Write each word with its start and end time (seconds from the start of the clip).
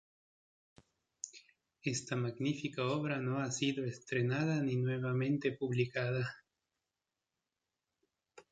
Esta 1.83 2.15
magnífica 2.15 2.87
obra 2.87 3.19
no 3.19 3.37
ha 3.39 3.51
sido 3.51 3.85
estrenada 3.85 4.59
ni 4.59 4.75
nuevamente 4.75 5.51
publicada. 5.51 6.43